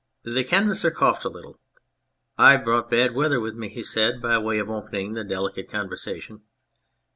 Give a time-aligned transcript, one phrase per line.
[0.23, 1.59] The Canvasser coughed a little."
[2.35, 6.41] I've brought bad weather with me," he said, by way of opening the delicate conversation.